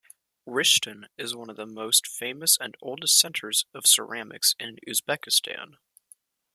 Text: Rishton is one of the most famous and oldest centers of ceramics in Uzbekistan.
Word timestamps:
Rishton 0.47 1.09
is 1.15 1.35
one 1.35 1.51
of 1.51 1.57
the 1.57 1.67
most 1.67 2.07
famous 2.07 2.57
and 2.59 2.75
oldest 2.81 3.19
centers 3.19 3.67
of 3.71 3.85
ceramics 3.85 4.55
in 4.59 4.77
Uzbekistan. 4.89 5.77